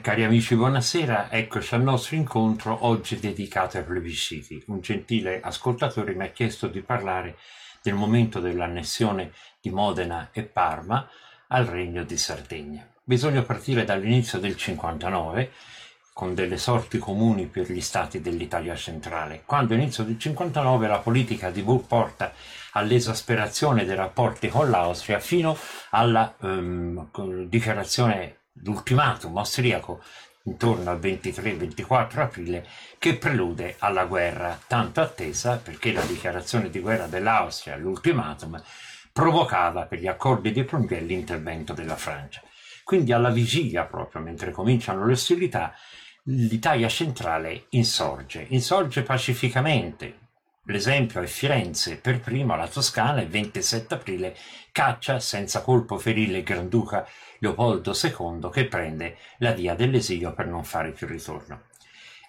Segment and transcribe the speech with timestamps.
[0.00, 1.30] Cari amici, buonasera.
[1.30, 4.62] Eccoci al nostro incontro oggi dedicato ai plebisciti.
[4.68, 7.36] Un gentile ascoltatore mi ha chiesto di parlare
[7.82, 11.06] del momento dell'annessione di Modena e Parma
[11.48, 12.88] al Regno di Sardegna.
[13.04, 15.50] Bisogna partire dall'inizio del 59
[16.14, 19.42] con delle sorti comuni per gli stati dell'Italia centrale.
[19.44, 22.32] Quando all'inizio del 59 la politica di Burr porta
[22.72, 25.54] all'esasperazione dei rapporti con l'Austria fino
[25.90, 27.10] alla um,
[27.50, 30.02] dichiarazione l'ultimatum austriaco
[30.44, 32.66] intorno al 23-24 aprile
[32.98, 38.62] che prelude alla guerra tanto attesa perché la dichiarazione di guerra dell'Austria, l'ultimatum,
[39.12, 42.40] provocava per gli accordi di Plombier l'intervento della Francia.
[42.84, 45.74] Quindi alla vigilia, proprio mentre cominciano le ostilità,
[46.24, 50.27] l'Italia centrale insorge, insorge pacificamente.
[50.70, 54.36] L'esempio è Firenze, per primo la Toscana, il 27 aprile
[54.70, 60.64] caccia senza colpo ferile il Granduca Leopoldo II che prende la via dell'esilio per non
[60.64, 61.62] fare più ritorno.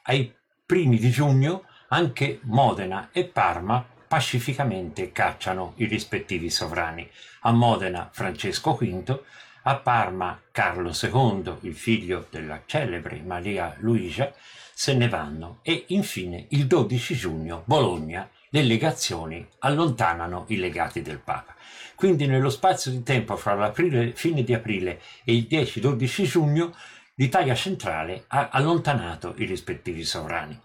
[0.04, 0.34] Ai
[0.66, 7.09] primi di giugno anche Modena e Parma pacificamente cacciano i rispettivi sovrani.
[7.42, 9.22] A Modena Francesco V,
[9.64, 14.34] a Parma Carlo II, il figlio della celebre Maria Luigia,
[14.74, 21.20] se ne vanno e infine il 12 giugno Bologna le legazioni allontanano i legati del
[21.20, 21.56] Papa.
[21.96, 26.74] Quindi nello spazio di tempo fra fine di aprile e il 10-12 giugno
[27.16, 30.58] l'Italia centrale ha allontanato i rispettivi sovrani.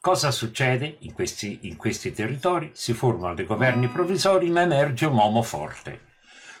[0.00, 2.72] Cosa succede in questi, in questi territori?
[2.74, 6.10] Si formano dei governi provvisori ma emerge un uomo forte.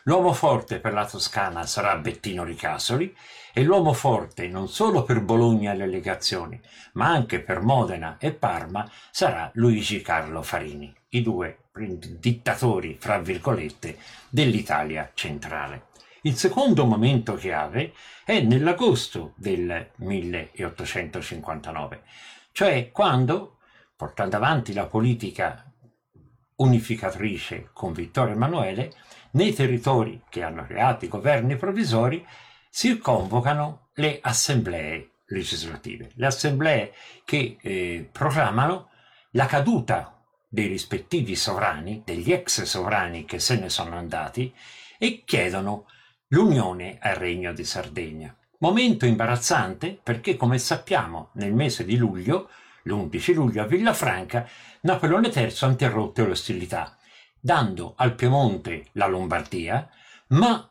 [0.04, 3.16] L'uomo forte per la Toscana sarà Bettino Ricasoli
[3.52, 6.60] e l'uomo forte non solo per Bologna e le legazioni,
[6.94, 11.58] ma anche per Modena e Parma sarà Luigi Carlo Farini, i due
[12.18, 13.96] dittatori, fra virgolette,
[14.28, 15.90] dell'Italia centrale.
[16.22, 17.92] Il secondo momento chiave
[18.24, 22.02] è nell'agosto del 1859,
[22.50, 23.58] cioè quando,
[23.94, 25.64] portando avanti la politica
[26.56, 28.92] unificatrice con Vittorio Emanuele,
[29.32, 32.24] nei territori che hanno creato i governi provvisori
[32.68, 36.92] si convocano le assemblee legislative, le assemblee
[37.24, 38.90] che eh, proclamano
[39.32, 44.54] la caduta dei rispettivi sovrani, degli ex sovrani che se ne sono andati,
[44.98, 45.86] e chiedono
[46.28, 48.34] l'unione al Regno di Sardegna.
[48.58, 52.48] Momento imbarazzante perché, come sappiamo, nel mese di luglio,
[52.84, 54.46] l'11 luglio a Villafranca,
[54.82, 56.96] Napoleone III ha interrotto le ostilità,
[57.44, 59.88] dando al Piemonte la Lombardia,
[60.28, 60.70] ma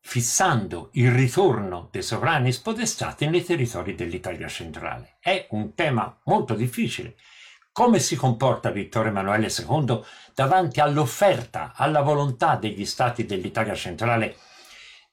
[0.00, 5.18] fissando il ritorno dei sovrani spodestati nei territori dell'Italia centrale.
[5.20, 7.14] È un tema molto difficile.
[7.70, 10.00] Come si comporta Vittorio Emanuele II
[10.34, 14.36] davanti all'offerta, alla volontà degli stati dell'Italia centrale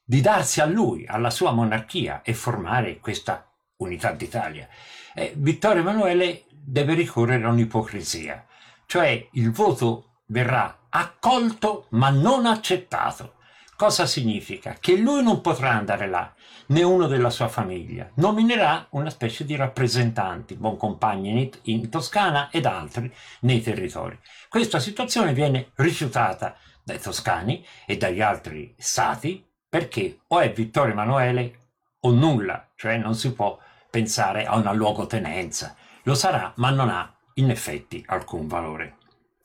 [0.02, 4.66] di darsi a lui, alla sua monarchia e formare questa unità d'Italia?
[5.14, 8.44] Eh, Vittorio Emanuele deve ricorrere a un'ipocrisia,
[8.86, 13.34] cioè il voto verrà accolto ma non accettato.
[13.76, 14.76] Cosa significa?
[14.80, 16.32] Che lui non potrà andare là,
[16.68, 18.10] né uno della sua famiglia.
[18.14, 24.18] Nominerà una specie di rappresentanti, buon compagni in Toscana ed altri nei territori.
[24.48, 31.58] Questa situazione viene rifiutata dai toscani e dagli altri stati perché o è Vittorio Emanuele
[32.00, 33.58] o nulla, cioè non si può
[33.90, 35.76] pensare a una luogotenenza.
[36.04, 38.96] Lo sarà, ma non ha in effetti alcun valore.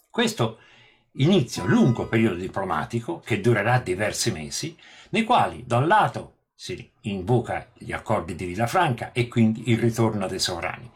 [0.09, 0.59] Questo
[1.13, 4.77] inizia un lungo periodo diplomatico che durerà diversi mesi,
[5.09, 10.27] nei quali da un lato si invoca gli accordi di Villafranca e quindi il ritorno
[10.27, 10.89] dei sovrani,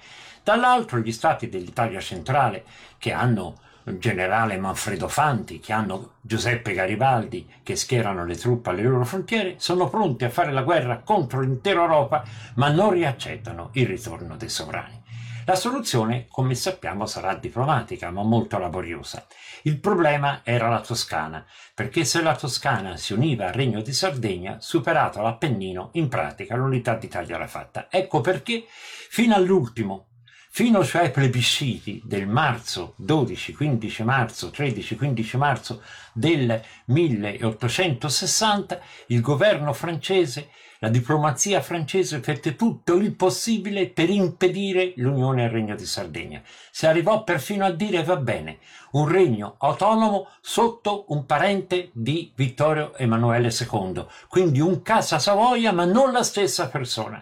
[0.44, 2.64] dall'altro gli stati dell'Italia centrale
[2.98, 8.82] che hanno il generale Manfredo Fanti, che hanno Giuseppe Garibaldi, che schierano le truppe alle
[8.82, 12.24] loro frontiere, sono pronti a fare la guerra contro l'intera Europa,
[12.56, 15.04] ma non riaccettano il ritorno dei sovrani.
[15.48, 19.28] La soluzione, come sappiamo, sarà diplomatica, ma molto laboriosa.
[19.62, 21.46] Il problema era la Toscana,
[21.76, 26.96] perché se la Toscana si univa al Regno di Sardegna, superato l'Appennino, in pratica l'unità
[26.96, 27.90] d'Italia era fatta.
[27.92, 30.08] Ecco perché, fino all'ultimo,
[30.56, 35.82] fino cioè ai plebisciti del marzo 12-15 marzo, 13-15 marzo
[36.14, 40.48] del 1860, il governo francese
[40.80, 46.42] la diplomazia francese fece tutto il possibile per impedire l'unione al Regno di Sardegna.
[46.72, 48.60] Si arrivò perfino a dire va bene,
[48.92, 55.84] un regno autonomo sotto un parente di Vittorio Emanuele II, quindi un Casa Savoia ma
[55.84, 57.22] non la stessa persona,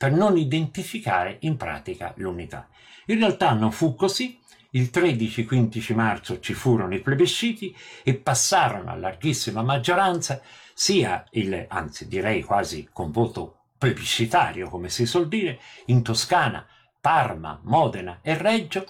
[0.00, 2.70] per non identificare in pratica l'unità.
[3.08, 8.94] In realtà non fu così, il 13-15 marzo ci furono i plebisciti e passarono a
[8.94, 10.40] larghissima maggioranza
[10.72, 16.66] sia il, anzi direi quasi con voto plebiscitario, come si suol dire, in Toscana,
[16.98, 18.86] Parma, Modena e Reggio,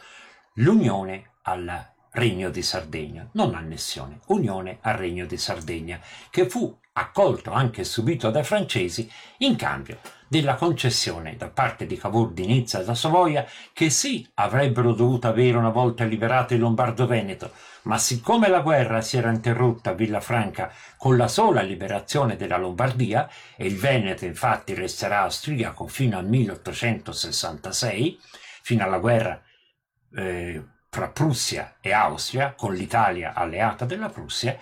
[0.54, 7.52] l'unione al Regno di Sardegna, non annessione, unione al Regno di Sardegna, che fu accolto
[7.52, 9.08] anche subito dai francesi
[9.38, 14.28] in cambio della concessione da parte di Cavour di Nizza e da Savoia che sì
[14.34, 17.52] avrebbero dovuto avere una volta liberato il Lombardo-Veneto,
[17.82, 23.28] ma siccome la guerra si era interrotta a Villafranca con la sola liberazione della Lombardia,
[23.56, 28.18] e il Veneto infatti resterà austriaco fino al 1866,
[28.62, 29.40] fino alla guerra
[30.14, 34.58] eh, fra Prussia e Austria, con l'Italia alleata della Prussia,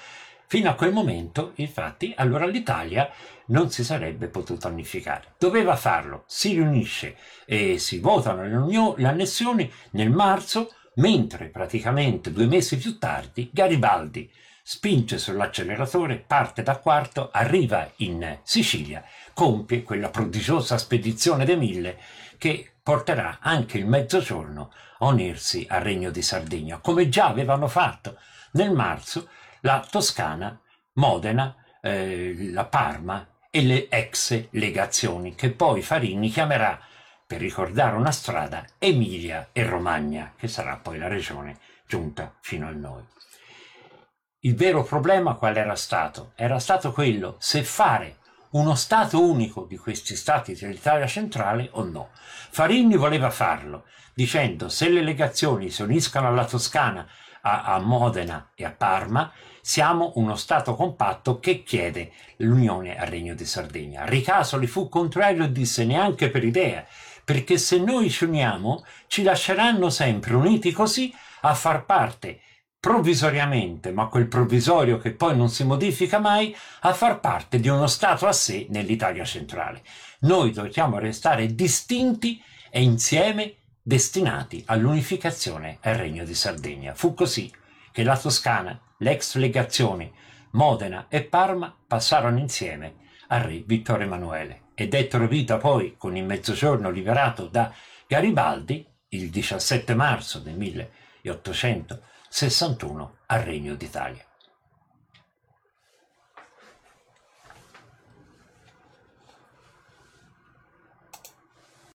[0.46, 3.10] fino a quel momento, infatti, allora l'Italia
[3.46, 5.34] non si sarebbe potuta unificare.
[5.38, 7.16] Doveva farlo, si riunisce
[7.46, 14.30] e si votano le annessioni nel marzo mentre praticamente due mesi più tardi Garibaldi
[14.62, 19.02] spinge sull'acceleratore, parte da Quarto, arriva in Sicilia,
[19.32, 21.98] compie quella prodigiosa spedizione dei Mille
[22.36, 28.16] che porterà anche il mezzogiorno a unirsi al Regno di Sardegna, come già avevano fatto
[28.52, 29.28] nel marzo
[29.60, 30.58] la Toscana,
[30.94, 36.80] Modena, eh, la Parma e le ex legazioni che poi Farini chiamerà
[37.26, 42.70] per ricordare una strada, Emilia e Romagna, che sarà poi la regione giunta fino a
[42.70, 43.04] noi.
[44.40, 46.32] Il vero problema qual era stato?
[46.36, 48.16] Era stato quello se fare
[48.50, 52.10] uno Stato unico di questi Stati dell'Italia centrale o no.
[52.12, 53.84] Farini voleva farlo,
[54.14, 57.06] dicendo se le legazioni si uniscono alla Toscana,
[57.42, 59.30] a, a Modena e a Parma,
[59.60, 64.04] siamo uno Stato compatto che chiede l'unione al Regno di Sardegna.
[64.06, 66.86] Ricasoli fu contrario e disse neanche per idea,
[67.24, 72.40] perché se noi ci uniamo ci lasceranno sempre uniti così a far parte
[72.80, 77.86] provvisoriamente, ma quel provvisorio che poi non si modifica mai, a far parte di uno
[77.86, 79.82] Stato a sé nell'Italia centrale.
[80.20, 86.94] Noi dobbiamo restare distinti e insieme destinati all'unificazione al Regno di Sardegna.
[86.94, 87.50] Fu così
[87.90, 90.12] che la Toscana, l'ex legazione,
[90.52, 92.94] Modena e Parma passarono insieme
[93.28, 97.72] al re Vittorio Emanuele e dettero vita poi con il mezzogiorno liberato da
[98.06, 100.54] Garibaldi il 17 marzo del
[102.30, 104.24] 1861 al Regno d'Italia.